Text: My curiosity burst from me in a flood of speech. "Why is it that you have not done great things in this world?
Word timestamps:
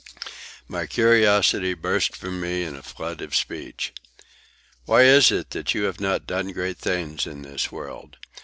My 0.67 0.87
curiosity 0.87 1.75
burst 1.75 2.15
from 2.15 2.41
me 2.41 2.63
in 2.63 2.75
a 2.75 2.81
flood 2.81 3.21
of 3.21 3.35
speech. 3.35 3.93
"Why 4.85 5.03
is 5.03 5.29
it 5.31 5.51
that 5.51 5.75
you 5.75 5.83
have 5.83 5.99
not 5.99 6.25
done 6.25 6.53
great 6.53 6.79
things 6.79 7.27
in 7.27 7.43
this 7.43 7.71
world? 7.71 8.17